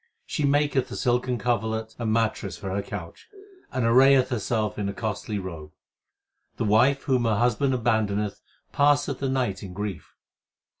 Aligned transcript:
She 0.25 0.43
maketh 0.43 0.89
a 0.89 0.95
silken 0.95 1.37
coverlet 1.37 1.95
and 1.99 2.11
mattress 2.11 2.57
for 2.57 2.71
her 2.71 2.81
couch, 2.81 3.27
and 3.71 3.85
arrayeth 3.85 4.29
herself 4.29 4.79
in 4.79 4.89
a 4.89 4.93
costly 4.93 5.37
robe. 5.37 5.73
The 6.57 6.65
wife 6.65 7.03
whom 7.03 7.25
her 7.25 7.35
husband 7.37 7.75
abandoneth 7.75 8.41
passeth 8.71 9.19
the 9.19 9.29
night 9.29 9.61
in 9.61 9.73
grief. 9.73 10.15